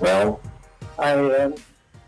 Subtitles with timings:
[0.00, 0.40] Well,
[0.98, 1.50] I uh,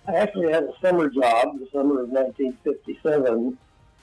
[0.06, 3.58] I actually had a summer job, the summer of 1957,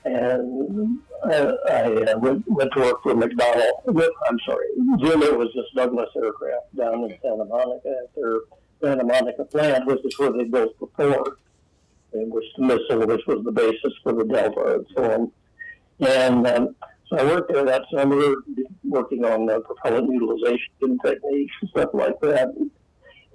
[0.05, 1.35] and I,
[1.69, 4.15] I uh, went, went to work for McDonnell.
[4.27, 4.67] I'm sorry,
[4.99, 8.39] Jim, was this Douglas aircraft down in Santa Monica at their
[8.81, 11.37] Santa Monica plant, which is where they built the Thor,
[12.11, 15.31] which the missile, which was the basis for the Delta and so on.
[16.07, 16.75] And um,
[17.09, 18.35] so I worked there that summer,
[18.83, 22.53] working on uh, propellant utilization techniques and stuff like that.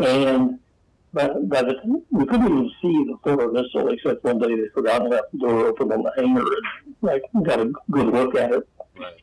[0.00, 0.58] And
[1.12, 1.76] but but it,
[2.10, 5.38] we couldn't even see the Thor missile except one day they forgot to left the
[5.38, 8.68] door open on the hangar and like got a good look at it,
[8.98, 9.14] Right.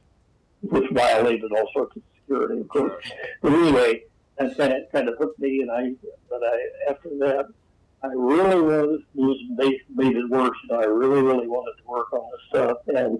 [0.61, 3.05] which violated all sorts of security, of course.
[3.41, 4.03] But anyway,
[4.37, 5.93] that kind of kind of hooked me, and I
[6.29, 7.47] but I after that.
[8.03, 10.55] I really was, was made, made it worse.
[10.69, 13.19] Know, I really, really wanted to work on this stuff, and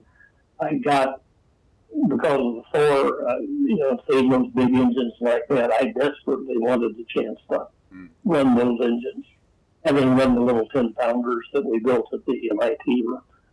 [0.60, 1.22] I got
[2.10, 5.72] because of the Thor, uh, you know, those big engines like that.
[5.74, 8.10] I desperately wanted the chance to Mm.
[8.26, 9.26] run those engines.
[9.86, 13.06] Having run the little ten pounders that we built at the MIT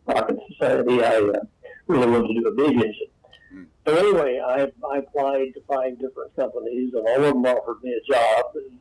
[0.06, 1.44] Rocket Society, I uh,
[1.86, 3.10] really wanted to do a big engine.
[3.54, 3.66] Mm.
[3.86, 7.92] So anyway, I, I applied to five different companies, and all of them offered me
[7.92, 8.46] a job.
[8.56, 8.78] And,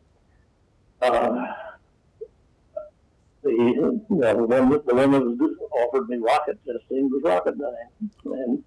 [1.15, 1.53] uh,
[3.43, 7.21] the you know, the one that, the one that was offered me rocket testing was
[7.23, 8.63] Rocketdyne, and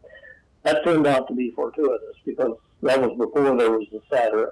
[0.67, 4.49] that turned out to be fortuitous because that was before there was the Saturn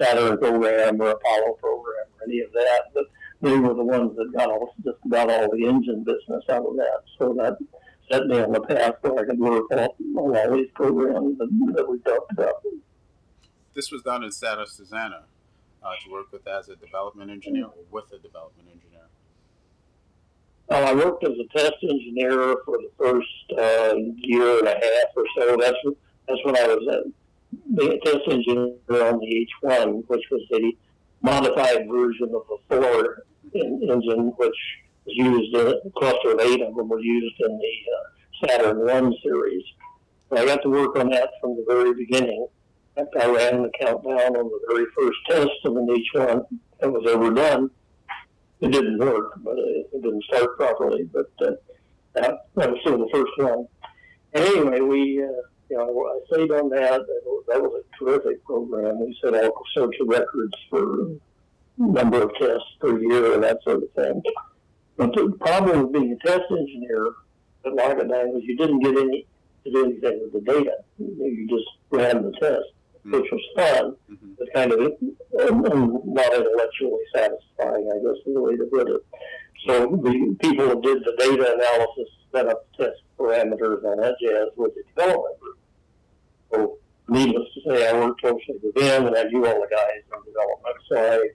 [0.00, 2.82] Saturn program or Apollo program or any of that.
[2.92, 3.04] But
[3.40, 6.76] they were the ones that got all just about all the engine business out of
[6.76, 7.02] that.
[7.18, 7.56] So that
[8.10, 11.88] set me on the path where I could work on, all these programs that, that
[11.88, 12.60] we talked about.
[13.74, 15.22] This was done in Santa Susana
[15.84, 19.06] uh, to work with as a development engineer or with a development engineer.
[20.72, 25.08] Well, I worked as a test engineer for the first uh, year and a half
[25.14, 25.56] or so.
[25.58, 25.76] That's
[26.26, 30.72] that's when I was a the test engineer on the H1, which was a
[31.20, 34.56] modified version of the Thor en- engine, which
[35.04, 38.86] was used in a cluster of eight of them were used in the uh, Saturn
[38.86, 39.64] One series.
[40.30, 42.46] So I got to work on that from the very beginning.
[42.96, 46.46] In I ran the countdown on the very first test of an H1
[46.80, 47.70] that was ever done
[48.62, 51.04] it didn't work, but it, it didn't start properly.
[51.12, 51.52] But uh,
[52.14, 53.66] that, that was still the first one.
[54.34, 55.26] And anyway, we, uh,
[55.68, 57.00] you know, I stayed on that.
[57.48, 59.00] That was, a terrific program.
[59.00, 61.08] We set all sorts of records for
[61.76, 64.22] number of tests per year and that sort of thing.
[64.96, 67.08] But the problem with being a test engineer
[67.66, 69.26] at Rocketdyne was you didn't get any
[69.64, 70.76] to do anything with the data.
[70.98, 72.66] You just ran the test,
[73.04, 78.56] which was fun hmm but kind of not intellectually satisfying, I guess is the way
[78.56, 79.02] to put it.
[79.66, 84.48] So the people that did the data analysis set up test parameters on that jazz
[84.56, 85.58] with the development group.
[86.52, 90.02] So needless to say, I worked closely with them and I knew all the guys
[90.12, 90.76] in development.
[90.88, 91.30] So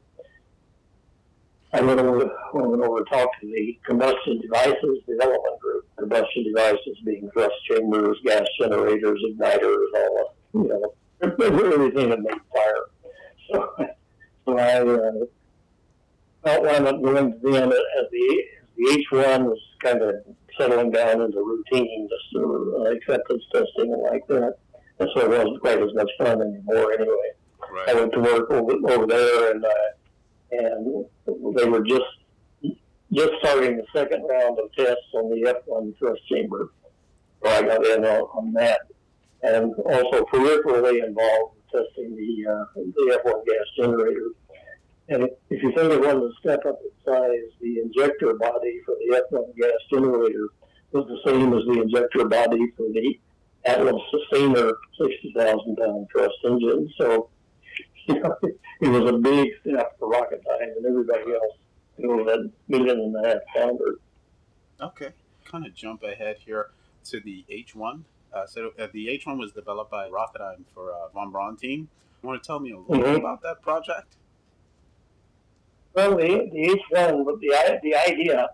[1.73, 5.85] I, I went over, went over and talked to the combustion devices development group.
[5.97, 12.41] Combustion devices being thrust chambers, gas generators, igniters, all the, you know, everything that made
[12.53, 12.85] fire.
[13.51, 13.73] So,
[14.45, 15.25] so I uh,
[16.45, 20.15] outlined up going to them as the as the H1 was kind of
[20.57, 24.55] settling down into routine, just uh, acceptance testing and like that.
[24.99, 27.31] And so it wasn't quite as much fun anymore anyway.
[27.87, 29.69] I went to work over, over there, and uh,
[30.51, 31.05] and
[31.55, 32.05] they were just
[33.13, 36.71] just starting the second round of tests on the F1 thrust chamber.
[37.43, 38.81] So I got in on, on that,
[39.43, 44.29] and also peripherally involved with testing the uh, the F1 gas generator.
[45.09, 48.95] And if you think of one to step up in size, the injector body for
[48.95, 50.49] the F1 gas generator
[50.91, 53.19] was the same as the injector body for the
[53.65, 56.91] Atlas Sustainer 60,000 pound thrust engine.
[56.97, 57.29] So
[58.07, 61.57] you know, it was a big step for Rocketdyne and everybody else
[61.97, 63.95] who had million and a half pounder.
[64.81, 65.09] Okay.
[65.45, 66.67] Kind of jump ahead here
[67.05, 68.03] to the H1.
[68.37, 71.89] Uh, so uh, the H1 was developed by Rocketdyne for uh, Von Braun team.
[72.21, 73.19] You want to tell me a little bit Mhm.
[73.19, 74.15] about that project?
[75.93, 78.49] Well, the, the H1, but the, the idea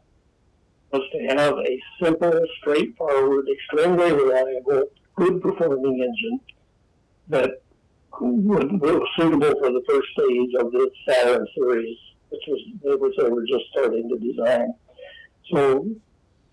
[0.91, 4.83] was to have a simple, straightforward, extremely reliable,
[5.15, 6.39] good performing engine
[7.27, 7.62] that
[8.21, 11.97] would, was suitable for the first stage of the Saturn series,
[12.29, 12.62] which was
[13.01, 14.74] which they were just starting to design.
[15.51, 15.88] So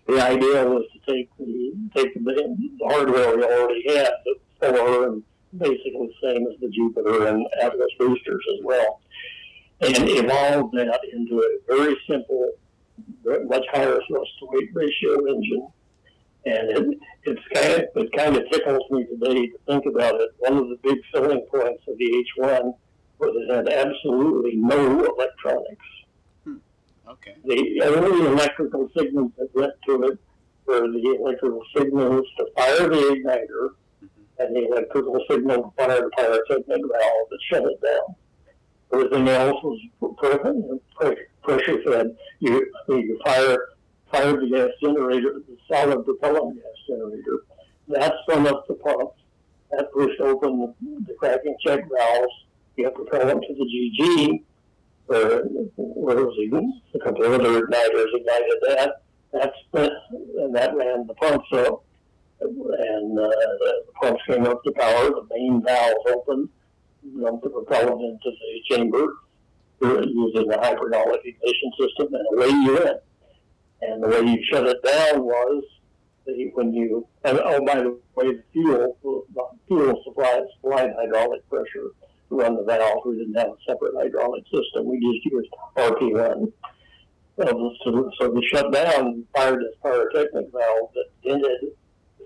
[0.07, 5.23] the idea was to take the take the, hardware we already had, the Thor, and
[5.57, 9.01] basically the same as the Jupiter and Atlas boosters as well
[9.81, 12.51] and evolve that into a very simple,
[13.47, 15.67] much higher thrust to weight ratio engine.
[16.45, 20.29] And it, it's kind of, it kind of tickles me today to think about it.
[20.37, 22.73] One of the big selling points of the H1
[23.19, 25.85] was it had absolutely no electronics.
[27.07, 27.35] Okay.
[27.43, 30.19] The only electrical signals that went to it
[30.65, 33.69] were the electrical signals to fire the igniter
[34.03, 34.09] Mhm.
[34.39, 38.15] and the electrical signal to fire the pyrotechnic valve that shut it down.
[38.93, 39.79] Everything else was
[40.97, 42.15] pressure, pressure fed.
[42.39, 43.57] You, you fire,
[44.11, 47.39] fire the gas generator, the solid propellant gas generator.
[47.87, 49.17] That spun up the pumps.
[49.71, 50.73] That pushed open the,
[51.07, 52.33] the cracking check valves.
[52.75, 54.43] You have propellant to the GG,
[55.07, 55.43] where,
[55.77, 56.51] where was he?
[56.93, 59.03] a couple of other igniters ignited that.
[59.33, 59.93] That spent,
[60.39, 61.83] and that ran the pumps up.
[62.41, 65.09] And uh, the pumps came up to power.
[65.09, 66.49] The main valve opened,
[67.19, 69.13] dumped the propellant into the chamber
[69.83, 72.97] uh, using the hydraulic ignition system, and away you went.
[73.81, 75.63] And the way you shut it down was
[76.25, 81.47] that when you, and oh, by the way, the fuel, the fuel supplied, supplied hydraulic
[81.49, 81.91] pressure
[82.31, 83.03] run the valve.
[83.05, 84.85] We didn't have a separate hydraulic system.
[84.85, 86.51] We just used RP1.
[87.37, 91.73] So, so, so the shutdown fired this pyrotechnic valve that ended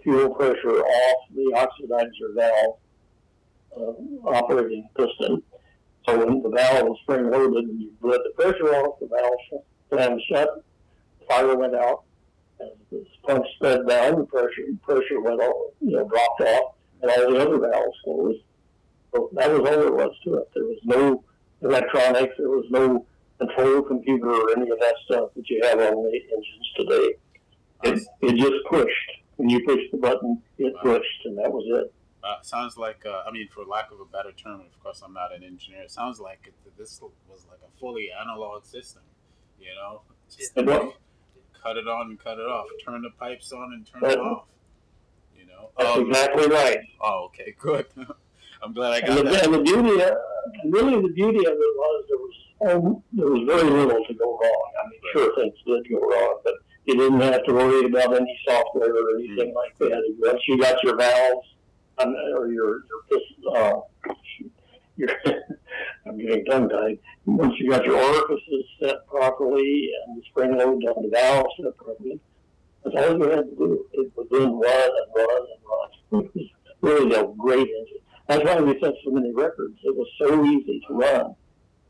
[0.03, 2.77] fuel pressure off the oxidizer valve
[3.77, 5.41] uh, operating piston.
[6.07, 9.63] So when the valve was spring loaded and you let the pressure off, the valve
[9.89, 10.63] slammed shut,
[11.27, 12.03] fire went out.
[12.61, 17.11] As the pump sped down, the pressure pressure went all, you know, dropped off, and
[17.11, 18.39] all the other valves closed.
[19.15, 20.49] So that was all there was to it.
[20.53, 21.23] There was no
[21.61, 23.05] electronics, there was no
[23.39, 27.13] control computer or any of that stuff that you have on the engines today.
[27.83, 29.11] It, it just pushed.
[29.37, 31.93] When you pushed the button, it pushed, and that was it.
[32.23, 35.13] Uh, sounds like, uh, I mean, for lack of a better term, of course, I'm
[35.13, 35.83] not an engineer.
[35.83, 39.03] It sounds like it, this was like a fully analog system.
[39.59, 40.01] You know,
[40.35, 40.65] just It
[41.61, 44.45] cut it on and cut it off, turn the pipes on and turn it off.
[45.37, 45.69] You know.
[45.77, 46.79] That's Um, exactly right.
[47.01, 47.85] oh, okay, good.
[48.63, 49.45] I'm glad I And got the, that.
[49.45, 50.13] and the beauty, of,
[50.65, 52.33] really, the beauty of it was there was
[52.85, 54.71] um, there was very little to go wrong.
[54.83, 56.53] I mean, sure things did go wrong, but
[56.85, 60.01] you didn't have to worry about any software or anything like that.
[60.19, 61.47] Once you got your valves
[61.99, 62.81] um, or your
[63.11, 63.79] your uh,
[64.95, 65.09] your
[66.07, 66.99] I'm getting tongue tied.
[67.25, 71.75] Once you got your orifices set properly and the spring loads on the valves set
[71.77, 72.19] properly,
[72.83, 73.85] that's all you had to do.
[73.93, 76.25] It was then run and run and run.
[76.25, 76.49] It was
[76.81, 77.97] really a great engine.
[78.27, 79.77] That's why we set so many records.
[79.83, 81.35] It was so easy to run.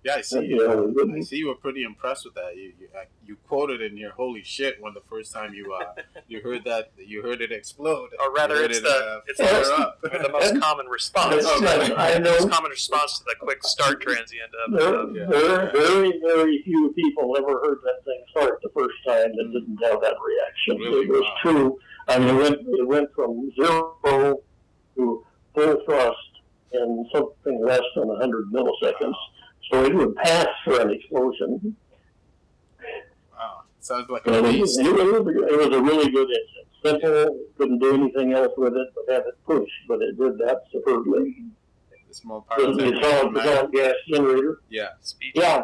[0.03, 0.41] Yeah, I see.
[0.41, 1.19] Yeah, You, really.
[1.21, 1.37] I see.
[1.37, 2.55] You were pretty impressed with that.
[2.55, 2.87] You you,
[3.25, 5.93] you quoted in your "Holy shit" when the first time you uh,
[6.27, 8.09] you heard that you heard it explode.
[8.19, 10.01] Or rather, it's it, the uh, it's fire the, up.
[10.03, 11.37] the most common response.
[11.37, 12.31] Yes, yes, I The know.
[12.33, 15.25] most common response to the quick start transient of, There, of Yeah.
[15.25, 19.79] there, very, very few people ever heard that thing start the first time that didn't
[19.89, 20.77] have that reaction.
[20.77, 21.05] Really?
[21.07, 21.37] It was Wow.
[21.41, 21.79] true.
[22.07, 24.37] I mean, it went, it went from zero
[24.97, 25.25] to
[25.55, 26.17] full thrust
[26.73, 29.13] in something less than 100 milliseconds.
[29.71, 31.75] So it would pass for an explosion.
[33.33, 34.79] Wow, sounds like a it, beast.
[34.79, 36.65] it, was, it was a really good engine.
[36.83, 40.63] Simple, couldn't do anything else with it but have it push, but it did that
[40.71, 41.35] superbly.
[42.07, 43.43] The small The pyrotechnic solid, igniter.
[43.43, 44.59] solid gas generator.
[44.69, 44.89] Yeah.
[45.01, 45.31] speed.
[45.33, 45.63] Yeah.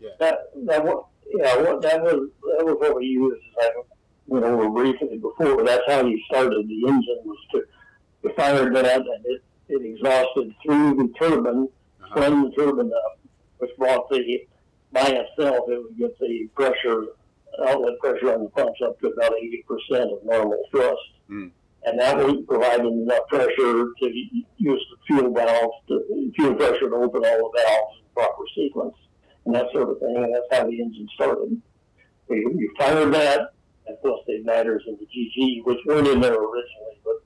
[0.00, 0.10] Yeah.
[0.18, 1.04] That that was
[1.34, 3.82] yeah, what that was that was what we used as I
[4.26, 5.62] went over briefly before.
[5.62, 7.62] That's how you started the engine was to,
[8.22, 11.68] to fire that and it, it exhausted through the turbine,
[12.00, 12.16] Uh-huh.
[12.20, 13.18] spun the turbine up,
[13.58, 14.46] which brought the
[14.92, 17.06] by itself it would get the pressure
[17.66, 21.00] outlet pressure on the pumps up to about eighty percent of normal thrust.
[21.28, 21.48] Hmm.
[21.84, 24.06] And that would provide enough pressure to
[24.58, 28.94] use the fuel valves, to, fuel pressure to open all the valves in proper sequence
[29.44, 30.14] and that sort of thing.
[30.16, 31.60] And that's how the engine started.
[32.28, 33.54] We, we fired that,
[33.88, 37.16] and plus the igniters and the GG, which weren't in there originally, but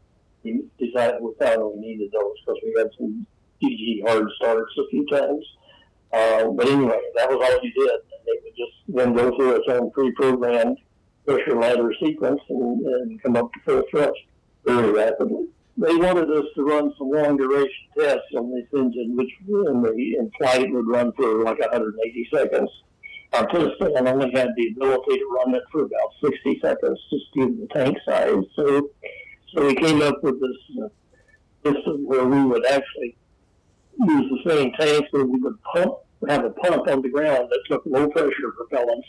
[0.47, 3.27] we decided we found we needed those because we had some
[3.63, 5.45] GG hard starts a few times.
[6.13, 8.01] Uh, but anyway, that was all you did.
[8.25, 10.79] They would just then go through its own pre-programmed
[11.27, 14.19] pressure ladder sequence and, and come up to full thrust
[14.65, 19.31] very rapidly they wanted us to run some long duration tests on this engine, which
[19.47, 22.71] in the in flight would run for like 180 seconds.
[23.35, 27.25] Our test stand only had the ability to run it for about 60 seconds, just
[27.35, 28.45] due to the tank size.
[28.55, 28.89] So,
[29.57, 30.89] so we came up with this uh,
[31.65, 33.17] system where we would actually
[34.07, 35.95] use the same tanks, where we would pump,
[36.29, 39.09] have a pump on the ground that took low pressure propellants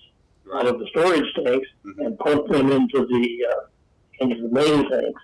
[0.56, 2.06] out of the storage tanks Mhm.
[2.06, 3.66] and pump them into the uh,
[4.22, 5.22] into the main tanks,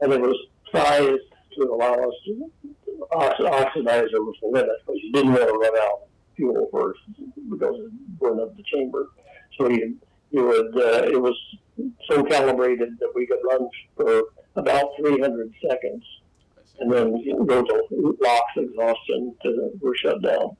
[0.00, 0.36] and it was
[0.72, 1.22] sized
[1.56, 2.50] to allow us to
[3.12, 7.00] ox- oxidizer was the limit because you didn't want to run out of fuel first
[7.50, 9.08] because it burned up the chamber.
[9.56, 9.96] So you
[10.32, 11.36] you would uh, it was
[12.10, 14.22] so calibrated that we could run for
[14.56, 16.04] about 300 seconds
[16.78, 20.56] and then go to LOX exhaustion to we're shut down.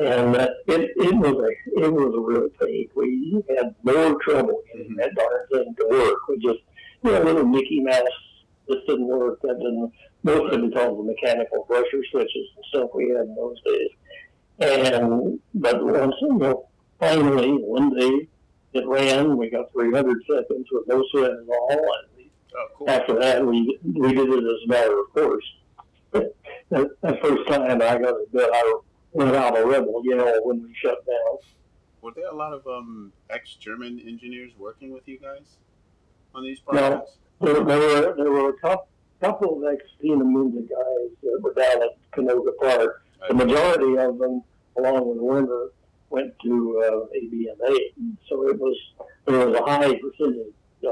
[0.00, 2.88] and uh, it it was a it was a real pain.
[2.96, 4.96] We had more trouble getting Mhm.
[4.96, 6.18] that darn thing to work.
[6.28, 6.60] We just
[7.04, 8.18] you know little Mickey Mouse
[8.68, 9.40] just didn't work.
[9.42, 9.92] That didn't
[10.24, 13.90] most of it all the mechanical pressure switches and stuff we had in those days.
[14.60, 16.66] And but once you know
[16.98, 18.28] finally one day
[18.72, 19.36] it ran.
[19.36, 22.08] We got 300 seconds with no sweat at all, and
[22.56, 22.90] Oh, cool.
[22.90, 25.44] after that, we we did it as a matter of course.
[26.10, 26.36] But
[26.70, 28.74] that, that first time I got a bit, I
[29.12, 31.38] went out a rebel, you know, when we shut down.
[32.02, 35.56] Were there a lot of um, ex-German engineers working with you guys
[36.34, 36.78] on these No.
[36.90, 37.16] projects?
[37.40, 38.86] There, there were there were a couple,
[39.20, 43.02] couple of ex Munza guys that were down at Canoga Park.
[43.28, 44.42] The majority of them,
[44.76, 45.68] along with Wernher,
[46.10, 47.78] went to uh, ABMA.
[48.28, 48.76] So it was
[49.26, 50.52] there was a high percentage
[50.86, 50.90] uh,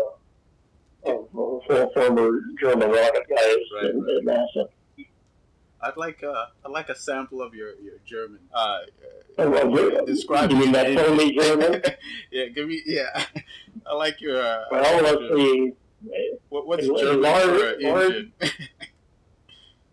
[1.05, 1.29] of
[1.71, 4.17] uh, former German rocket guys Right, in, right.
[4.17, 4.69] at NASA.
[5.85, 8.39] I'd like uh, I'd like a sample of your, your German.
[8.55, 8.79] Uh,
[9.39, 11.05] Oh, well, you- describe you mean that engine.
[11.07, 11.83] Tony German?
[12.31, 12.83] yeah, give me.
[12.85, 13.25] Yeah,
[13.87, 14.39] I like your.
[14.41, 15.37] Uh, Well, let's German.
[15.37, 15.73] see.
[16.51, 18.33] What, what's a German large- for an large- engine?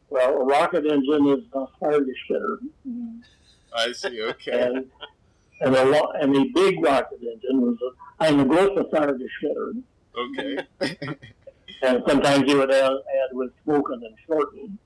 [0.10, 2.58] Well, a rocket engine is a Fahrgesteller,
[3.76, 4.22] I see.
[4.24, 4.60] Okay.
[4.62, 4.86] and
[5.62, 7.78] and a lo- and a big rocket engine was
[8.20, 9.82] a eine große Fahrgesteller,
[10.18, 10.58] Okay.
[11.82, 14.78] and sometimes you would add, add with spoken and shortened.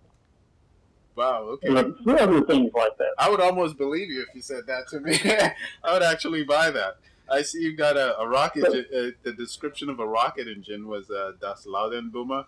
[1.15, 1.41] wow.
[1.43, 1.67] Okay.
[1.69, 3.13] and other things like that.
[3.17, 5.19] I would almost believe you if you said that to me.
[5.83, 6.97] I would actually buy that.
[7.29, 8.65] I see you've got a, a rocket.
[8.65, 12.45] Uh, the description of a rocket engine was uh, Das Laudenboomer.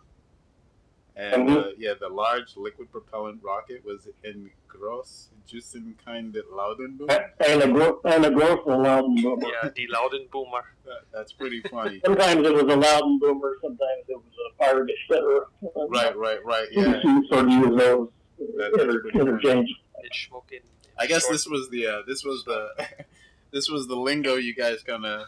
[1.17, 7.29] And uh, yeah, the large liquid propellant rocket was in Gross Jusenkind Laudenboomer.
[7.39, 9.41] And a gro- and a große Laudenboomer.
[9.63, 10.63] Yeah, the Laudenboomer.
[10.85, 12.01] That, that's pretty funny.
[12.05, 15.45] Sometimes it was a Laudenboomer, sometimes it was a Fahrgesteller.
[15.89, 16.67] right, right, right.
[16.71, 17.01] You Yeah.
[17.01, 19.29] can sort of use those That- that's inter- pretty funny.
[19.31, 19.69] interchange.
[20.03, 20.59] It's smoking.
[20.99, 22.69] I guess this was the uh, this was the
[23.51, 25.27] this was the lingo you guys kind of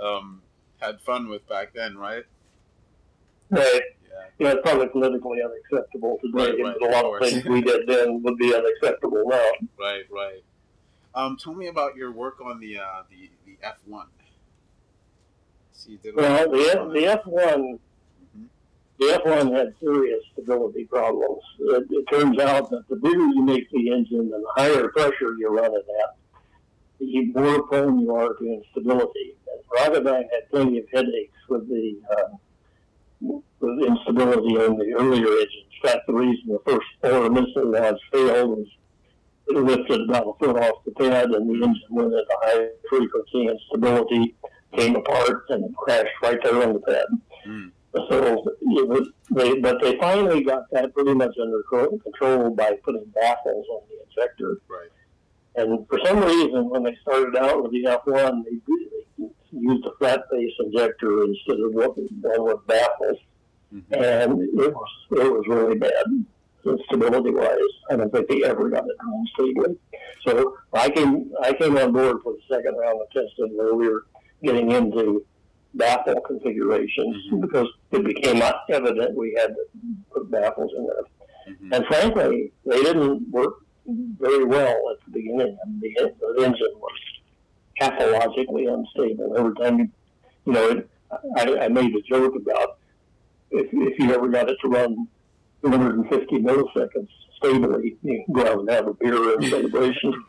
[0.00, 0.40] um,
[0.80, 2.24] had fun with back then, right?
[3.50, 3.82] Right.
[4.38, 4.48] Yeah.
[4.48, 7.62] Yeah, it's probably politically unacceptable today, Right, right, but a lot of of things we
[7.62, 9.50] did then would be unacceptable now.
[9.78, 10.42] Right, right.
[11.14, 14.08] Um, tell me about your work on the uh, the the F one.
[15.72, 17.78] See, you did a lot Well, the F, the F one.
[18.36, 18.46] Mhm.
[18.98, 21.42] the F one had serious stability problems.
[21.58, 25.34] It, it turns out that the bigger you make the engine and the higher pressure
[25.38, 26.16] you run it at,
[26.98, 29.34] the more prone you are to instability.
[29.50, 29.62] And
[29.94, 32.36] Rocketdyne had plenty of headaches with the uh,
[33.60, 35.52] with instability on the earlier engines.
[35.82, 38.66] In fact, the reason the first Thor missile launch failed was
[39.48, 42.68] it lifted about a foot off the pad and the engine went at a high
[42.88, 44.34] frequency and stability
[44.76, 47.06] came apart and crashed right there on the pad.
[47.46, 47.70] Mm.
[48.08, 53.06] So it was, they, but they finally got that pretty much under control by putting
[53.14, 54.60] baffles on the injector.
[54.68, 54.90] Right.
[55.54, 58.85] And for some reason, when they started out with the F1, they, they
[59.58, 63.18] used a flat base injector instead of what one with baffles,
[63.74, 63.82] Mhm.
[63.92, 66.04] and it was it was really bad
[66.88, 67.58] stability wise.
[67.90, 69.78] I don't think they ever got it run stably.
[70.26, 73.88] So I came I came on board for the second round of testing where we
[73.88, 74.06] were
[74.42, 75.24] getting into
[75.74, 77.40] baffle configurations Mhm.
[77.42, 79.64] because it became evident we had to
[80.12, 81.04] put baffles in there.
[81.48, 81.76] Mhm.
[81.76, 83.54] And frankly, they didn't work
[83.86, 85.56] very well at the beginning.
[85.62, 86.98] I mean, the, the engine was
[87.78, 89.34] pathologically unstable.
[89.36, 89.88] Every time, you,
[90.44, 90.90] you know, it,
[91.36, 92.78] I, I made a joke about
[93.50, 95.06] if, if you ever got it to run
[95.64, 100.24] 250 milliseconds stably, you can go out and have a beer and celebration.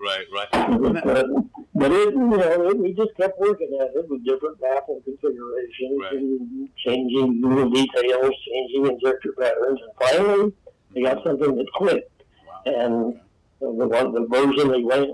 [0.00, 1.02] Right, right.
[1.04, 1.26] but,
[1.74, 6.00] but it, you know, it, we just kept working at it with different baffle configurations
[6.02, 6.12] Right.
[6.12, 10.52] and changing little details, changing injector patterns, and finally
[10.94, 12.22] they got something that clicked.
[12.46, 12.62] Wow.
[12.66, 13.20] And
[13.62, 13.78] Okay.
[13.78, 15.10] the one, the version they went,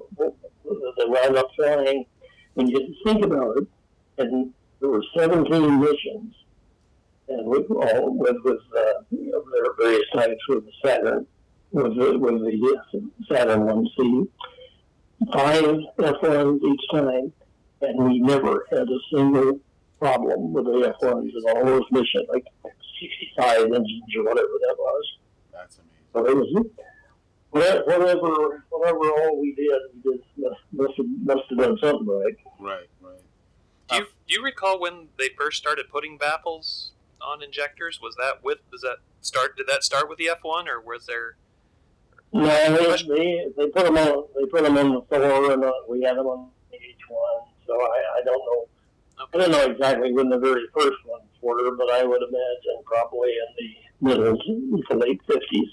[0.96, 2.04] they wound up flying.
[2.54, 3.66] When you think about it,
[4.18, 6.34] and there were 17 missions,
[7.28, 11.26] and with all with with uh, you know, their various types with the Saturn,
[11.72, 14.24] with the, with the Saturn One C,
[15.32, 15.64] five
[15.98, 17.32] F1s each time,
[17.82, 19.60] and we never had a single
[19.98, 22.46] problem with the F1s in all those missions, like
[23.00, 25.04] 65 engines or whatever that was.
[25.52, 25.96] That's amazing.
[26.12, 26.66] So it was
[27.50, 32.07] whatever, whatever, whatever all we did, we did must, must, have, must have done something
[32.07, 32.37] right.
[32.59, 33.21] Right, right.
[33.88, 38.00] Do you, do you recall when they first started putting baffles on injectors?
[38.02, 39.57] Was that with does that start?
[39.57, 41.37] Did that start with the F one, or was there?
[42.33, 45.73] No, they, they, they put them on, they put them on the Thor, and uh,
[45.88, 47.49] we had them on the H one.
[47.66, 48.69] So I, I don't know,
[49.35, 53.30] I don't know exactly when the very first ones were, but I would imagine probably
[53.30, 54.38] in the middle
[54.88, 55.69] to late fifties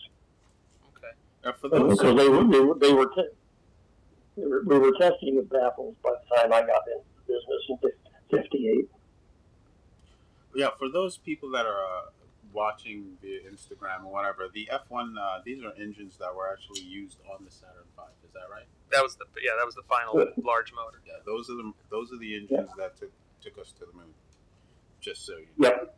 [1.47, 3.29] Uh, for those because they were they were, they were t-
[4.35, 7.97] we were, we were testing with baffles by the time I got into the business
[8.31, 8.89] in 58.
[10.55, 12.09] Yeah, for those people that are uh,
[12.51, 17.17] watching via Instagram or whatever, the F1 uh, these are engines that were actually used
[17.31, 18.03] on the Saturn V.
[18.25, 18.65] Is that right?
[18.91, 21.01] That was the yeah, that was the final large motor.
[21.05, 23.11] Yeah, those are the those are the engines that took
[23.41, 24.13] took us to the moon.
[24.99, 25.69] Just so you know.
[25.69, 25.97] Yep.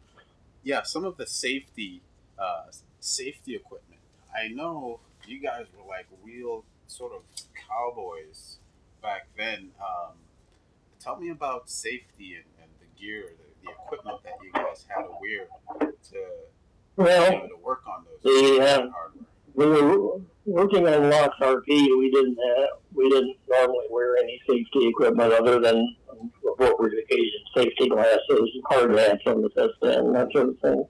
[0.64, 2.02] Yeah, some of the safety
[2.38, 2.66] uh,
[3.00, 4.02] safety equipment.
[4.36, 7.22] I know you guys were like real sort of
[7.68, 8.58] cowboys
[9.02, 9.70] back then.
[9.80, 10.14] Um,
[11.00, 15.04] tell me about safety and, and the gear, the, the equipment that you guys had
[15.04, 15.48] to wear
[15.80, 19.26] to be Well, able to work on those the, uh, hardware.
[19.56, 21.68] we were working on LOX RP.
[21.68, 25.96] We didn't have, we didn't normally wear any safety equipment other than
[26.52, 30.84] appropriate occasion safety glasses, hard hats on the test stand, that sort of thing.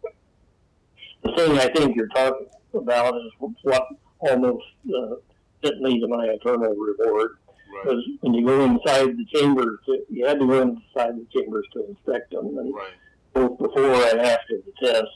[1.23, 3.31] The thing I think you're talking about is
[3.61, 3.83] what
[4.19, 5.15] almost uh,
[5.63, 7.31] sent me to my eternal reward.
[7.71, 11.67] Right, Because when you go inside the chambers, you had to go inside the chambers
[11.73, 12.91] to inspect them, and right,
[13.33, 15.07] both before and after the test.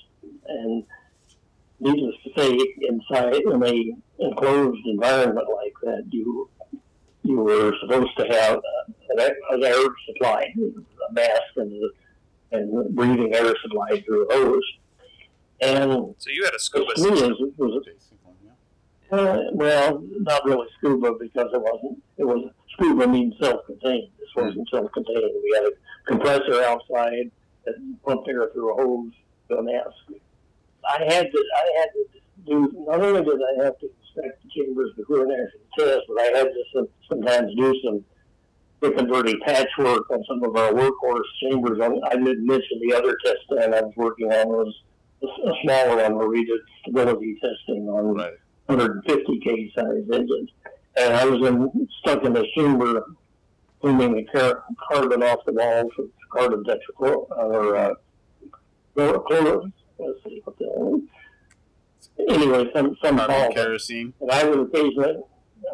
[0.48, 0.83] And
[1.79, 3.93] needless to say, inside in a
[4.24, 6.50] enclosed environment like that, you
[7.24, 8.60] you were supposed to have
[9.10, 11.81] an, air- an air supply, a mask, and
[12.51, 14.63] and breathing air supply through a hose.
[15.62, 17.31] And So you had a scuba to me, system.
[17.31, 18.12] it was basically, yeah.
[19.13, 22.03] Uh, well, not really scuba because it wasn't.
[22.17, 24.10] It was scuba means self-contained.
[24.20, 25.32] This wasn't self-contained.
[25.43, 25.72] We had a
[26.08, 27.32] compressor outside
[27.65, 29.13] that pumped air through a hose
[29.50, 30.22] to a mask.
[30.86, 31.43] I had to.
[31.55, 32.86] I had to do.
[32.88, 36.25] Not only did I have to inspect the chambers before after the test, but I
[36.38, 38.03] had to some, sometimes do some
[38.84, 41.79] and dirty patchwork on some of our workhorse chambers.
[41.82, 44.75] I, I didn't mention the other test stand I was working on was
[45.24, 48.34] a smaller one where we did stability testing on Right.
[48.67, 50.50] 150 k size engines,
[50.98, 53.03] and I was in, stuck in the chamber
[53.82, 57.93] cleaning the car- carbon off the walls with carbon tetrachlor or uh,
[58.95, 61.02] chlor- let's see what the hell.
[62.30, 63.56] Anyway, some some Carbon solvent.
[63.56, 64.13] kerosene.
[64.21, 65.15] and I would occasionally,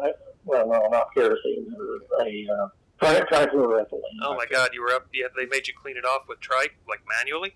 [0.02, 0.12] I,
[0.44, 4.00] well, no, not kerosene, or a uh, tri- trichloroethylene.
[4.22, 5.06] Oh my God, you were up.
[5.12, 7.54] Yeah, they made you clean it off with trike, like manually.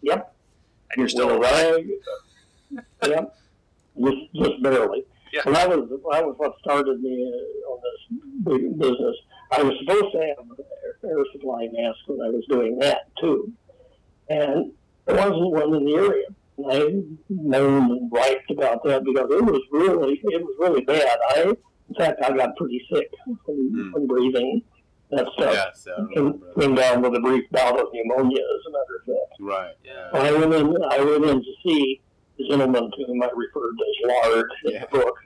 [0.00, 0.34] Yep.
[0.90, 1.84] And you're still alive.
[2.72, 2.82] rag.
[3.06, 3.36] yep.
[4.00, 5.04] Just, just barely.
[5.32, 5.42] Yeah.
[5.46, 9.16] And that was that was what started me uh, on this big business.
[9.50, 10.64] I was supposed to have an
[11.04, 13.52] air, supply mask when I was doing that too,
[14.28, 14.72] and
[15.06, 16.26] there wasn't one in the area.
[16.58, 21.18] And I moaned and griped about that because it was really it was really bad.
[21.30, 21.40] I
[21.88, 23.92] in fact I got pretty sick from, Hmm.
[23.92, 24.62] from breathing
[25.10, 25.52] that stuff.
[25.54, 29.04] Yes, I Came, came down with a brief bout of pneumonia, as a matter of
[29.06, 29.40] fact.
[29.40, 29.74] Right.
[29.84, 30.08] Yeah.
[30.12, 30.76] I went in.
[30.90, 32.00] I went in to see
[32.48, 35.16] gentleman to whom I referred as Lard in the book.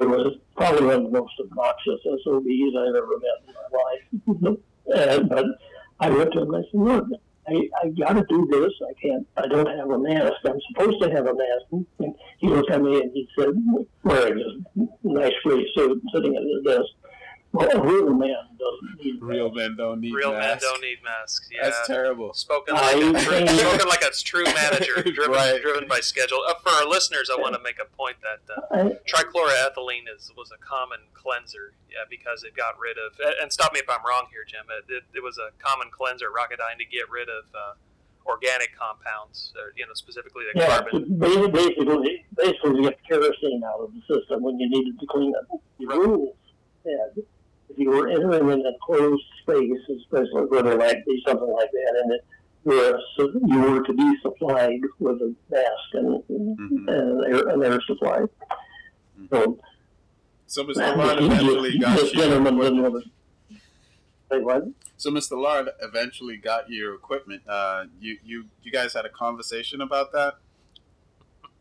[0.00, 4.04] It was probably one of the most obnoxious SOBs I've ever met in my life.
[4.28, 4.54] Mm-hmm.
[4.94, 5.44] and, but
[6.00, 7.06] I went to him and I said, "Look,
[7.48, 8.72] I, I got to do this.
[8.88, 9.26] I can't.
[9.36, 10.34] I don't have a mask.
[10.46, 13.48] I'm supposed to have a mask." And he looked at me and he said,
[14.04, 16.97] wearing his nice gray suit, sitting at his desk, "Well, a
[17.52, 20.64] real man doesn't need Real men don't need Real men masks.
[20.64, 21.48] don't need masks.
[21.52, 21.64] Yeah.
[21.64, 22.32] That's terrible.
[22.34, 25.60] Spoken like, a true, spoken like a true manager, driven, Right.
[25.62, 26.40] driven by schedule.
[26.46, 30.50] Uh, for our listeners, I want to make a point that uh, trichloroethylene is was
[30.52, 33.18] a common cleanser, yeah, because it got rid of.
[33.24, 34.64] and- And stop me if I'm wrong here, Jim.
[34.88, 37.74] It, it, it was a common cleanser, Rocketdyne, to get rid of uh,
[38.26, 41.06] organic compounds, or, you know, specifically the Yeah, carbon.
[41.18, 45.32] ba- basically, basically to get kerosene out of the system when you needed to clean
[45.34, 45.60] it.
[45.80, 45.98] The Right.
[45.98, 46.36] rules
[46.84, 47.24] said if
[47.78, 52.02] you were entering in a closed space, especially whether it might be something like that,
[52.02, 52.24] and it
[52.64, 56.88] were so you were to be supplied with a mask and, Mhm.
[56.88, 58.24] and air, an air supply.
[59.30, 59.58] So
[60.46, 60.96] So Mr.
[60.96, 62.10] Lard eventually got you.
[62.20, 63.10] gentleman didn't want to
[64.30, 64.64] say what?
[64.96, 65.40] So Mr.
[65.40, 67.42] Lard eventually got your equipment.
[67.48, 70.34] Uh, you you you guys had a conversation about that.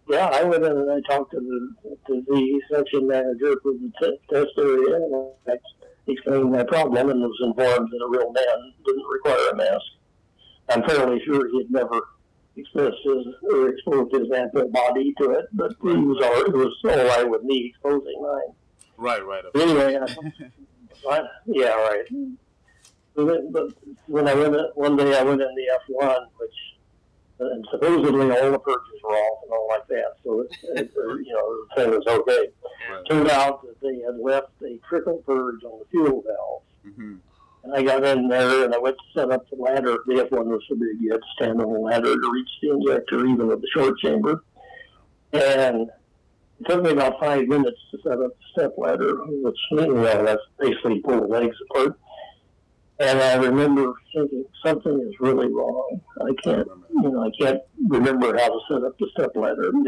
[0.10, 3.92] Yeah, I went in and I talked to the to the section manager for the
[4.00, 5.58] t- test area, and I
[6.14, 9.86] explained my problem and was informed that a real man didn't require a mask.
[10.70, 12.02] I'm fairly sure he had never
[12.56, 16.76] expressed his or exposed his ample body to it, but he was all, it was
[16.84, 18.56] all I would need exposing mine.
[18.98, 19.44] Right, right.
[19.56, 22.06] Anyway, I, I, yeah, right.
[23.16, 23.74] But,
[24.08, 26.54] when I went one day, I went in the F1, which
[27.40, 31.34] and supposedly all the purges were off and all like that, so it, it, you
[31.34, 32.50] know the thing was okay.
[32.92, 33.04] right.
[33.10, 37.16] Turned out that they had left a trickle purge on the fuel valve, hmm
[37.64, 39.98] and I got in there and I went to set up the ladder.
[40.06, 42.72] The F1 was so big you had to stand on the ladder to reach the
[42.72, 44.44] injector, even with the short chamber.
[45.34, 45.90] And
[46.60, 50.42] It took me about five minutes to set up the step ladder, which know that's
[50.60, 52.00] basically pull the legs apart.
[53.00, 56.02] And I remember thinking something is really wrong.
[56.20, 59.70] I can't, you know, I can't remember how to set up the step ladder.
[59.70, 59.88] And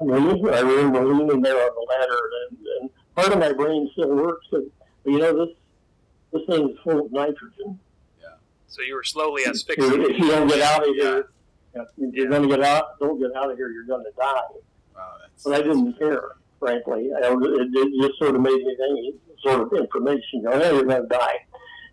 [0.00, 3.88] I, mean, I remember leaning there on the ladder, and, and part of my brain
[3.92, 4.46] still works.
[4.52, 4.70] And
[5.04, 5.54] you know, this
[6.32, 7.78] this thing is full of nitrogen.
[8.20, 8.28] Yeah.
[8.66, 10.02] So you were slowly asphyxiating.
[10.02, 11.30] If you don't get out of here,
[11.76, 11.82] yeah.
[11.96, 13.70] you're going to get out, don't get out of here.
[13.70, 14.40] You're going to die.
[14.96, 17.10] Wow, that's, But I didn't care, frankly.
[17.14, 20.40] I, it, it just sort of made me think, sort of information.
[20.40, 21.44] You know, hey, you're going to die.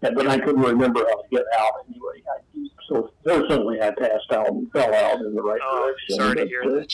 [0.02, 2.24] And, but I couldn't remember how to get out anyway.
[2.32, 2.40] I,
[2.88, 6.16] so fortunately, I passed out and fell out in the right Oh, direction.
[6.16, 6.94] sorry to hear uh, that.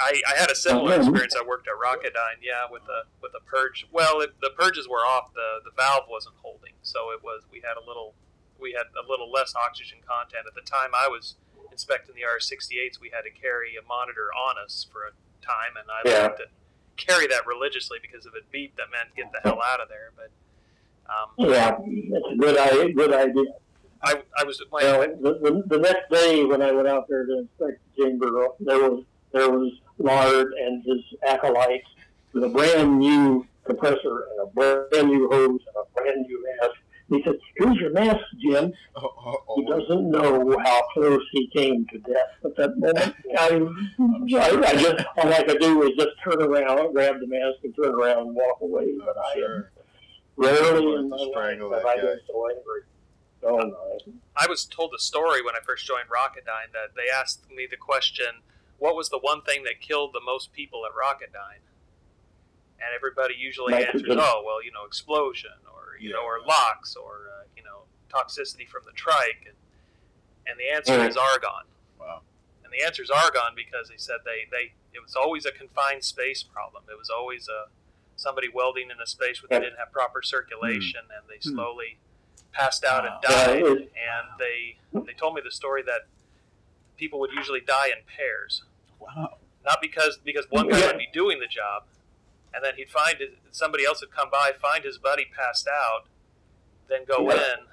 [0.00, 0.98] I, I had a similar yeah.
[1.02, 1.34] experience.
[1.34, 3.84] I worked at Rocketdyne, yeah, with the with the purge.
[3.90, 5.34] Well, it, the purges were off.
[5.34, 7.42] the The valve wasn't holding, so it was.
[7.50, 8.14] We had a little,
[8.60, 10.90] we had a little less oxygen content at the time.
[10.94, 11.34] I was
[11.72, 13.00] inspecting the R68s.
[13.00, 15.10] We had to carry a monitor on us for a
[15.44, 16.22] time, and I Yeah.
[16.30, 16.48] liked to
[16.96, 20.12] carry that religiously because if it beeped, that meant get the hell out of there.
[20.14, 20.30] But
[21.08, 22.92] um, Yeah, it's a good idea.
[22.94, 23.44] Good idea.
[24.02, 27.08] I, I was at my, Well, the, the, the next day when I went out
[27.08, 28.28] there to inspect the chamber,
[28.60, 31.86] there was there was Lard and his acolytes
[32.32, 36.76] with a brand new compressor and a brand new hose and a brand new mask.
[37.10, 41.48] He said, "Here's your mask, Jim." oh, oh, He oh, doesn't know how close he
[41.48, 43.14] came to death at that moment.
[43.38, 43.46] I,
[44.36, 47.74] I, I just all I could do was just turn around, grab the mask, and
[47.74, 48.94] turn around and walk away.
[48.98, 49.70] But I'm I sure.
[50.38, 52.82] Rarely in my life have I been so angry.
[53.42, 53.98] Oh no.
[54.36, 57.76] I was told a story when I first joined Rocketdyne that they asked me the
[57.76, 58.42] question,
[58.78, 61.62] "What was the one thing that killed the most people at Rocketdyne?"
[62.80, 67.30] And everybody usually answers, "Oh, well, you know, explosion, or you know, or LOX, or
[67.40, 69.56] uh, you know, toxicity from the trike." And,
[70.46, 71.08] and the answer Mm.
[71.08, 71.66] is argon.
[71.98, 72.22] Wow.
[72.64, 76.04] And the answer is argon because they said they, they it was always a confined
[76.04, 76.84] space problem.
[76.90, 77.66] It was always a
[78.18, 81.54] somebody welding in a space where they didn't have proper circulation, and they Hmm.
[81.56, 81.98] slowly
[82.52, 83.12] passed out Wow.
[83.12, 83.88] and died.
[83.94, 86.02] Yeah, and they they told me the story that
[86.96, 88.64] people would usually die in pairs,
[88.98, 89.38] Wow.
[89.64, 90.86] not because because one guy Yeah.
[90.88, 91.86] would be doing the job,
[92.52, 96.06] and then he'd find it, somebody else would come by, find his buddy passed out,
[96.88, 97.52] then go Yeah.
[97.54, 97.66] in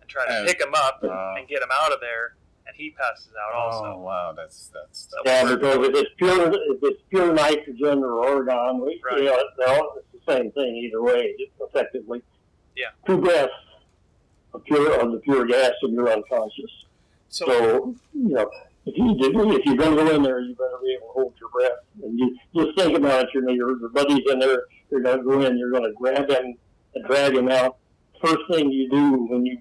[0.00, 2.74] and try to And- pick him up Uh, and get him out of there, and
[2.76, 3.52] he passes out
[3.84, 4.32] oh, wow.
[4.36, 9.00] That's, that's, So- Yeah, because if it's pure, if it's pure nitrogen or argon, we,
[9.04, 9.18] Right.
[9.18, 12.22] you know, all, it's the same thing either way, just effectively.
[12.76, 12.86] Yeah.
[13.06, 13.52] Two breaths
[14.52, 16.70] of pure of the pure gas, and you're unconscious.
[17.28, 18.50] so, So, you know,
[18.86, 21.12] if you do, if you're going to go in there, you better be able to
[21.12, 21.78] hold your breath.
[22.02, 23.28] And you just think about it.
[23.34, 24.64] You know, your, your buddy's in there.
[24.90, 25.56] You're going to go in.
[25.58, 26.54] You're going to grab him
[26.94, 27.78] and drag him out.
[28.22, 29.58] First thing you do when you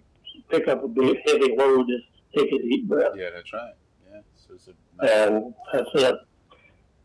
[0.50, 2.02] pick up a big heavy load is
[2.36, 3.74] take a deep breath, yeah, that's right.
[4.12, 4.20] Yeah.
[4.36, 4.74] So it's a
[5.32, 6.16] and that's it.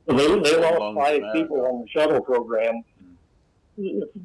[0.06, 2.82] They, they lost five people on the shuttle program.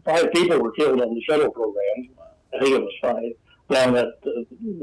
[0.06, 2.10] Five people were killed on the shuttle program.
[2.18, 2.26] wow.
[2.54, 3.24] I think it was five
[3.70, 4.30] down at uh,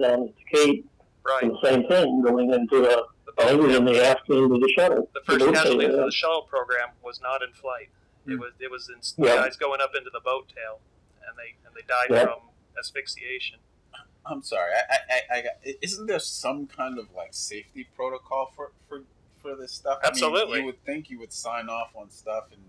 [0.00, 0.86] down at the Cape.
[1.26, 1.42] Right.
[1.42, 3.04] And the same thing going into the
[3.36, 5.08] The, I was in the afternoon of the shuttle.
[5.14, 7.88] the first casualty of the shuttle program was not in flight.
[8.26, 8.38] It Hmm.
[8.40, 9.36] was it was in, Yeah.
[9.36, 10.80] guys going up into the boat tail,
[11.26, 12.24] and they and they died Yeah.
[12.34, 13.58] from asphyxiation.
[14.26, 14.70] I'm sorry.
[14.72, 15.52] I, I, I, I got,
[15.82, 19.02] isn't there some kind of like safety protocol for for
[19.42, 19.98] for this stuff?
[20.02, 20.58] I mean, Absolutely.
[20.60, 22.60] you would think you would sign off on stuff and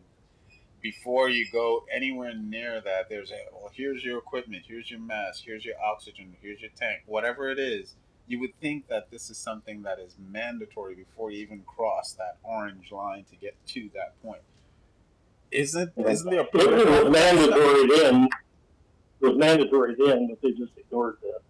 [0.81, 5.43] before you go anywhere near that, there's a well, here's your equipment, here's your mask,
[5.45, 7.95] here's your oxygen, here's your tank, whatever it is.
[8.27, 12.37] You would think that this is something that is mandatory before you even cross that
[12.43, 14.41] orange line to get to that point.
[15.51, 17.11] Isn't isn't there a It, it protocol?
[17.11, 18.29] mandatory then.
[19.21, 21.41] It was mandatory then, but they just ignored that.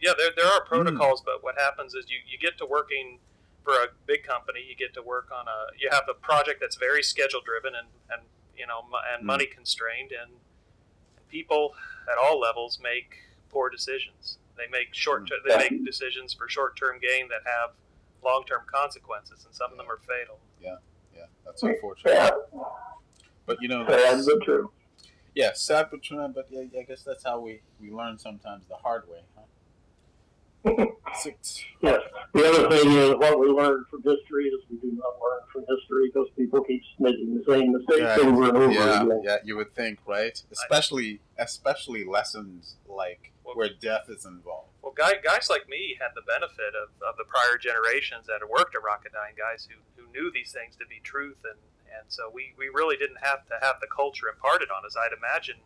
[0.00, 0.62] Yeah, there, there Hmm.
[0.62, 3.20] are protocols, but what happens is you, you get to working
[3.64, 4.60] for a big company.
[4.68, 7.88] You get to work on a you have a project that's very schedule driven and,
[8.10, 8.22] and
[8.56, 9.26] you know and Hmm.
[9.26, 10.32] money constrained, and,
[11.16, 11.74] and people
[12.10, 13.16] at all levels make
[13.48, 14.38] poor decisions.
[14.56, 15.48] They make short Hmm.
[15.48, 17.70] they make decisions for short term gain that have
[18.24, 20.40] long term consequences, and some of them are fatal.
[20.60, 20.76] Yeah,
[21.16, 22.12] yeah, that's unfortunate.
[22.12, 22.30] Yeah,
[23.46, 24.72] But you know, sad that's, but true.
[25.36, 26.26] Yeah, sad but true.
[26.34, 29.20] But yeah, I guess that's how we we learn sometimes the hard way.
[29.36, 29.42] Huh?
[31.14, 31.62] Six.
[31.80, 32.00] Yes.
[32.34, 35.64] The other thing is what we learn from history is we do not learn from
[35.68, 39.20] history because people keep making the same mistakes Yeah, over and over Yeah, again.
[39.22, 40.42] yeah, you would think, right?
[40.50, 44.70] Especially, especially lessons like where death is involved.
[44.82, 48.48] Well, guy, guys like me had the benefit of, of the prior generations that had
[48.50, 51.58] worked at Rocketdyne, guys who, who knew these things to be truth, and,
[51.98, 54.96] and so we, we really didn't have to have the culture imparted on us.
[54.96, 55.56] I'd imagine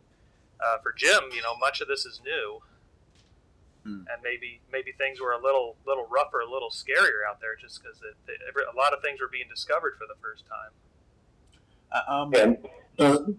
[0.59, 2.61] uh, for Jim, you know, much of this is new,
[3.83, 4.05] Hmm.
[4.13, 7.81] and maybe maybe things were a little little rougher, a little scarier out there, just
[7.81, 10.69] because a lot of things were being discovered for the first time.
[11.91, 12.57] Uh, um, And
[12.99, 13.31] uh,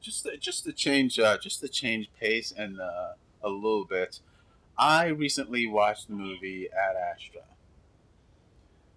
[0.00, 4.18] just to, just to change uh, just to change pace and uh, a little bit.
[4.76, 7.42] I recently watched the movie Ad Astra.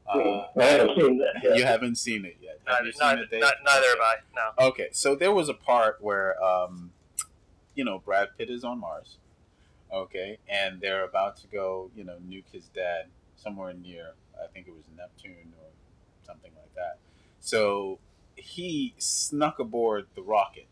[0.07, 1.57] Uh, I haven't seen that yet.
[1.57, 2.59] you haven't seen it yet.
[2.65, 4.15] Have Not, you seen not, it, not, neither have I.
[4.35, 4.67] No.
[4.67, 6.91] Okay, so there was a part where, um,
[7.75, 9.17] you know, Brad Pitt is on Mars.
[9.91, 14.67] Okay, and they're about to go, you know, nuke his dad somewhere near, I think
[14.67, 15.69] it was Neptune or
[16.25, 16.97] something like that.
[17.39, 17.99] So
[18.35, 20.67] he snuck aboard the rocket,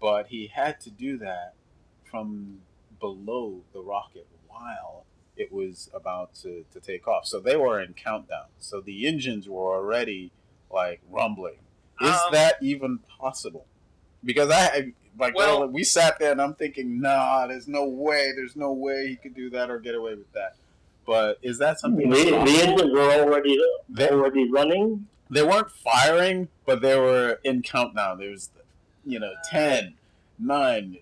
[0.00, 1.54] but he had to do that
[2.10, 2.60] from
[2.98, 5.04] below the rocket while
[5.38, 7.26] it was about to, to take off.
[7.26, 8.46] So they were in countdown.
[8.58, 10.32] So the engines were already
[10.70, 11.58] like rumbling.
[12.00, 13.66] Is Um, that even possible?
[14.24, 17.84] Because I, I like Well- well, we sat there and I'm thinking, nah, there's no
[17.84, 20.56] way, there's no way he could do that or get away with that.
[21.06, 22.10] But is that something?
[22.10, 22.48] the that's possible?
[22.70, 25.06] engines were already They, already running.
[25.30, 28.18] they weren't firing, but they were in countdown.
[28.18, 28.50] There's,
[29.06, 29.94] you know, 10,
[30.38, 30.98] 9,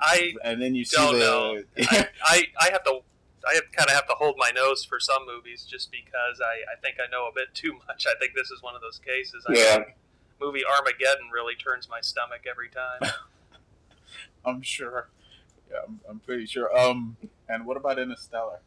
[0.00, 1.18] I and then you see don't the.
[1.20, 1.62] know.
[1.90, 3.00] I, I, I have to.
[3.48, 6.70] I have, kind of have to hold my nose for some movies just because I,
[6.72, 8.06] I think I know a bit too much.
[8.06, 9.44] I think this is one of those cases.
[9.48, 9.76] I Yeah.
[9.76, 9.96] think
[10.40, 13.10] movie Armageddon really turns my stomach every time.
[14.44, 15.08] I'm sure.
[15.70, 16.76] Yeah, I'm, I'm pretty sure.
[16.76, 17.16] Um,
[17.48, 18.60] and what about Interstellar?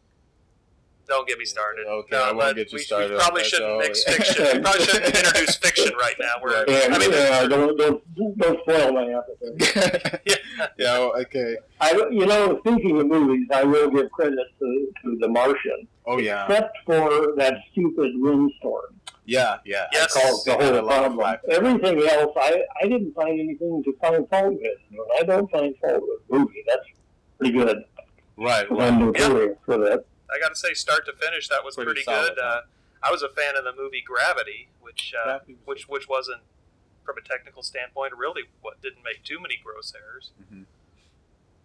[1.08, 1.86] Don't get me started.
[1.88, 4.46] Okay, no, I won't get you we, started we probably shouldn't so- mix fiction.
[4.54, 6.34] We probably shouldn't introduce fiction right now.
[6.42, 10.22] We're, Yeah, I mean, uh, don't, don't don't spoil my appetite.
[10.26, 10.98] yeah, yeah.
[11.22, 11.58] Okay.
[11.82, 16.18] I, you know, speaking of movies, I will give credit to, to The Martian, Oh
[16.18, 16.46] yeah.
[16.46, 18.96] except for that stupid windstorm.
[19.26, 19.58] Yeah.
[19.66, 19.88] Yeah.
[19.92, 20.14] Yes.
[20.14, 21.40] Caused the They had a whole lot of problem.
[21.50, 24.78] Everything else, I, I didn't find anything to find fault with.
[24.92, 26.86] When I don't find fault with a movie, that's
[27.38, 27.84] pretty good.
[28.38, 28.66] Right.
[28.72, 29.00] I'm Right.
[29.00, 30.06] notorious for that.
[30.34, 32.38] I got to say, start to finish, that was Pretty pretty, solid, good.
[32.42, 32.48] huh?
[32.48, 32.62] Uh,
[33.04, 36.42] I was a fan of the movie Gravity, which uh, Gravity was which which wasn't
[37.04, 40.32] from a technical standpoint really what didn't make too many gross errors.
[40.54, 40.66] Mhm.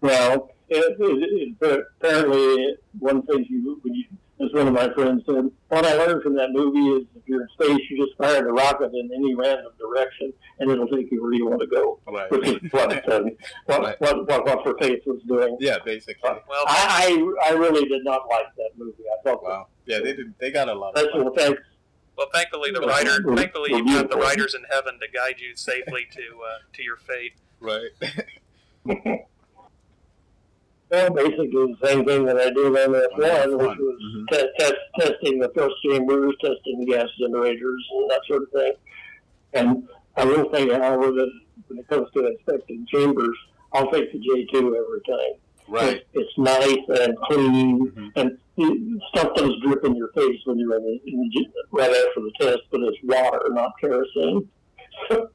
[0.00, 4.04] Well, it, it, it, apparently, one thing you, when you,
[4.44, 7.42] as one of my friends said, what I learned from that movie is if you're
[7.42, 11.22] in space, you just fire the rocket in any random direction, and it'll take you
[11.22, 11.98] where you want to go.
[12.06, 12.30] Right.
[12.30, 13.30] Which is what um,
[13.66, 14.00] what, Right.
[14.00, 15.56] what what what for Faith was doing.
[15.60, 15.78] Yeah.
[15.84, 16.30] Basically.
[16.30, 19.04] Well, I, I I really did not like that movie.
[19.18, 19.66] I thought Wow.
[19.86, 19.98] Yeah.
[20.02, 20.34] They did.
[20.38, 21.00] They got a lot of.
[21.00, 21.62] special effects.
[22.16, 22.86] well, thankfully the Yeah.
[22.88, 26.58] writer, Well, thankfully you've got the writers in heaven to guide you safely to uh,
[26.74, 27.32] to your fate.
[27.60, 27.90] Right.
[30.90, 33.78] Well, basically the same thing that I did on that one, which Fun.
[33.78, 34.28] was Mhm.
[34.30, 38.72] te- test, testing the thrust chambers, testing the gas generators, and that sort of thing.
[39.54, 41.30] And I will say, however, that
[41.68, 43.36] when it comes to inspecting chambers,
[43.72, 45.40] I'll take the J2 every time.
[45.68, 45.96] Right.
[45.96, 48.12] It's, it's nice and clean, Mhm.
[48.14, 51.90] and the stuff doesn't drip in your face when you're in the, in the, right
[51.90, 54.48] after the test, but it's water, not kerosene.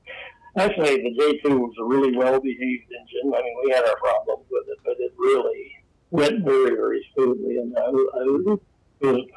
[0.58, 3.34] Actually, the J2 was a really well-behaved engine.
[3.34, 5.78] I mean, we had our problems with it, but it really
[6.10, 8.60] went very, very smoothly, and I, I, it
[9.02, 9.28] was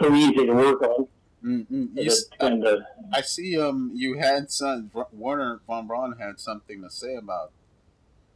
[0.00, 1.06] so easy to work on.
[1.44, 1.66] Mm-mm.
[1.70, 2.80] You And s- it kind of
[3.14, 3.58] I see.
[3.58, 4.90] Um, you had some.
[5.12, 7.52] Wernher von Braun had something to say about.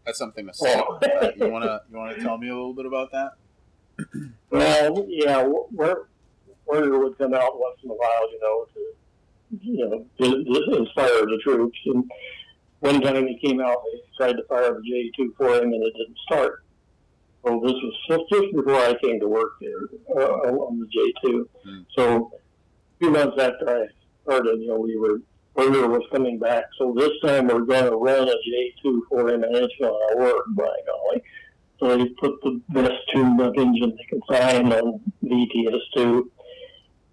[0.06, 0.80] Had something to say.
[0.88, 0.96] Oh.
[0.96, 1.36] About.
[1.36, 3.32] You wanna you wanna tell me a little bit about that?
[4.50, 8.80] Well, yeah, Wernher would come out once in a while, you know, to
[9.62, 11.78] you know inspire the troops.
[11.86, 12.10] And
[12.80, 15.82] one time he came out, they tried to fire the J two for him, and
[15.82, 16.64] it didn't start.
[17.42, 17.94] Well, this was
[18.30, 19.82] just, before I came to work there
[20.16, 21.48] uh, on the J two.
[21.64, 21.80] Hmm.
[21.96, 23.86] So a few months after I
[24.22, 25.20] started, you know, we were
[25.54, 26.64] Wernher was coming back.
[26.78, 29.92] So this time we're going to run a J two for him, and it's going
[29.92, 31.22] to work, by golly.
[31.80, 36.22] So they put the best tuned up engine they could find on VTS2.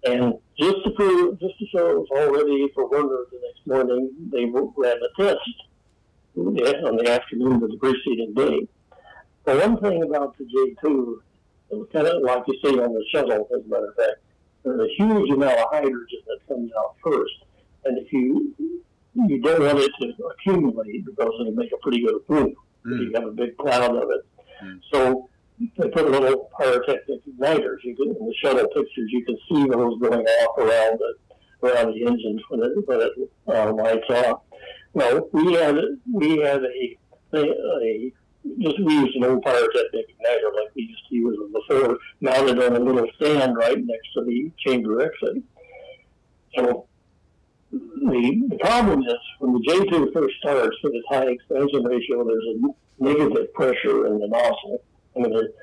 [0.04, 3.66] And just to prove, just to show it was all ready for Wernher the next
[3.66, 5.38] morning, they ran a test
[6.36, 8.66] on the afternoon of the preceding day.
[9.44, 11.20] But one thing about the J2,
[11.70, 14.18] it was kind of like you see on the shuttle, as a matter of fact,
[14.64, 17.34] there's a huge amount of hydrogen that comes out first.
[17.84, 18.54] And if you
[19.14, 22.54] you don't want it to accumulate because it'll make a pretty good proof.
[22.86, 23.00] Mm.
[23.00, 24.26] You have a big cloud of it.
[24.64, 24.80] Mm.
[24.90, 25.28] So
[25.76, 27.78] they put little pyrotechnic igniters.
[27.84, 31.14] You can, in the shuttle pictures, you can see those going off around the
[31.62, 33.12] around the engines when it when it
[33.48, 34.42] uh, lights off.
[34.92, 35.76] Well, we had
[36.12, 36.98] we had a,
[37.34, 38.12] a, a
[38.60, 42.62] just we used an old pyrotechnic igniter like we used to use them before, mounted
[42.62, 45.42] on a little stand right next to the chamber exit.
[46.56, 46.86] So
[47.70, 52.44] the, the problem is when the J2 first starts with its high expansion ratio, there's
[52.44, 54.82] a negative pressure in the nozzle.
[55.16, 55.54] I mean, it,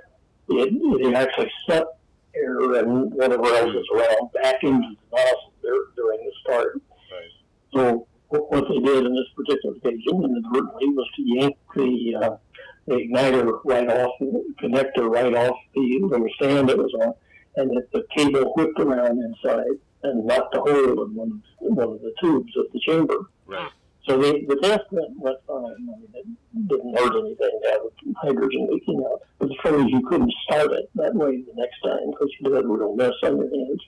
[0.50, 1.90] it, it actually sucks
[2.36, 6.82] air and whatever else is around back into the nozzle dur- during the start.
[7.12, 7.32] Right.
[7.74, 12.38] So what they did in this particular occasion inadvertently was to yank the, uh,
[12.86, 17.14] the igniter right off, the connector right off the little stand it was on,
[17.56, 21.96] and that the cable whipped around inside and knocked a hole in one of, one
[21.96, 23.16] of the tubes of the chamber.
[23.48, 23.72] Right.
[24.08, 25.66] So the, the test went, went fine.
[25.66, 29.22] I mean, it didn't hurt anything to have hydrogen leaking out.
[29.38, 32.54] But the trouble is you couldn't start it that way the next time because you
[32.54, 33.82] had a real mess on your hands.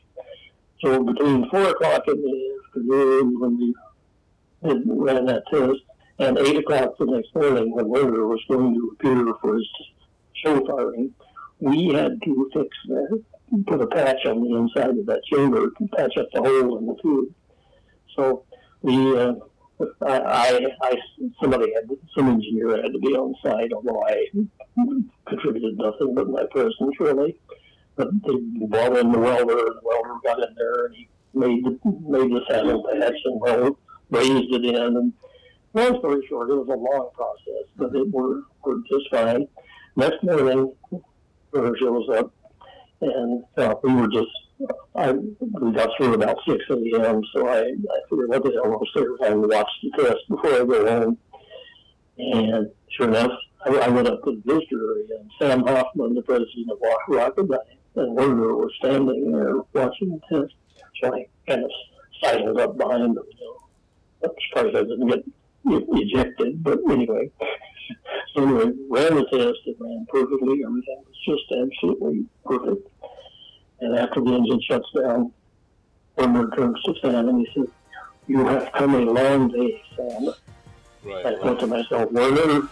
[0.84, 3.74] So between 4 o'clock in the afternoon when we
[4.64, 5.80] did, ran that test
[6.20, 9.68] and 8 o'clock the next morning when Wernher was going to appear for his
[10.34, 11.14] show firing,
[11.60, 13.24] we had to fix that,
[13.68, 16.88] put a patch on the inside of that chamber to patch up the hole in
[16.88, 17.34] the tube.
[18.16, 18.44] So
[18.82, 19.34] we, uh,
[20.02, 20.96] I, I, I,
[21.42, 24.28] somebody had, some engineer had to be on site, although I
[25.28, 27.38] contributed nothing but my presence really.
[27.96, 28.36] But they
[28.68, 32.32] brought in the welder, and the welder got in there and he made the, made
[32.32, 33.78] the saddle patch and well,
[34.10, 34.76] raised it in.
[34.76, 35.14] And
[35.74, 39.48] long story short, it was a long process, but it worked, worked just fine.
[39.96, 40.74] Next morning,
[41.52, 42.34] Wernher shows up
[43.02, 44.32] and uh, we were just
[44.96, 45.14] I
[45.74, 47.22] got through about six a.m.
[47.34, 50.66] So I, I figured, what the hell, I'll stay and watch the test before I
[50.66, 51.18] go home.
[52.18, 53.32] And sure enough,
[53.66, 57.58] I, I went up to the visitor area, and Sam Hoffman, the president of Rocketdyne,
[57.96, 60.54] and Wernher were standing there watching the test.
[61.02, 61.72] So I kind of
[62.24, 63.26] sidled up behind them.
[63.40, 63.58] Know,
[64.24, 67.32] I'm surprised I didn't get ejected, but anyway.
[68.36, 69.60] so anyway, ran the test.
[69.66, 70.64] It ran perfectly.
[70.64, 72.88] Everything was just absolutely perfect.
[73.82, 75.34] And after the engine shuts down,
[76.16, 77.68] Wernher turns to Sam and he says,
[78.28, 80.34] You have come a long day, Sam.
[81.04, 81.26] Right.
[81.26, 82.70] I thought to myself, Wernher,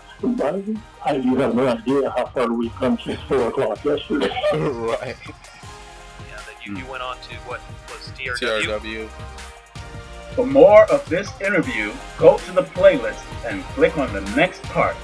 [1.03, 4.27] I, you have no idea how far we've come since 4 o'clock yesterday.
[4.53, 5.15] right.
[5.25, 8.61] Yeah, that you, you went on to what was TRW.
[8.61, 9.09] TRW.
[10.35, 14.95] For more of this interview, go to the playlist and click on the next part